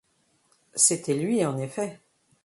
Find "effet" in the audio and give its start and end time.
1.59-1.99